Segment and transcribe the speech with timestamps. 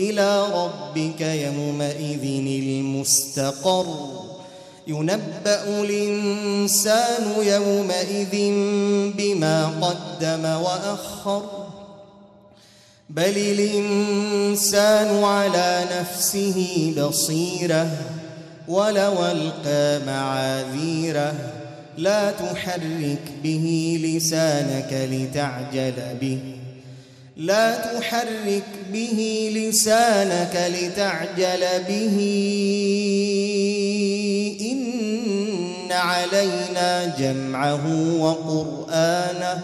[0.00, 3.86] إلى ربك يومئذ المستقر.
[4.86, 8.52] ينبأ الإنسان يومئذ
[9.18, 11.42] بما قدم وأخر.
[13.10, 17.90] بل الإنسان على نفسه بصيرة.
[18.68, 21.34] ولو ألقى معاذيره
[21.98, 26.38] لا تحرك به لسانك لتعجل به.
[27.36, 32.16] لا تحرك به لسانك لتعجل به.
[34.60, 39.60] إن علينا جمعه وقرآنه.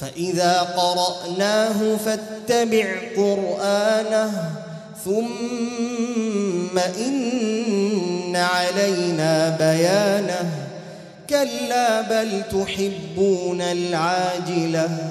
[0.00, 4.50] فإذا قرأناه فاتبع قرآنه.
[5.04, 10.50] ثم إن علينا بيانه.
[11.30, 15.10] كلا بل تحبون العاجلة.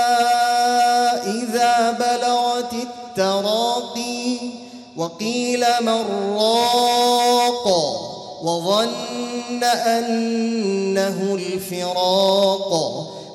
[3.11, 4.37] التراقي
[4.97, 6.05] وقيل من
[6.37, 7.67] راق
[8.43, 12.71] وظن أنه الفراق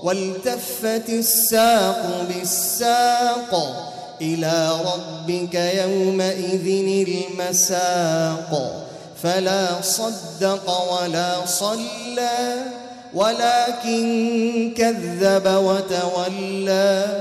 [0.03, 3.83] والتفت الساق بالساق
[4.21, 6.67] إلى ربك يومئذ
[7.09, 8.83] المساق
[9.23, 12.65] فلا صدق ولا صلى
[13.15, 17.21] ولكن كذب وتولى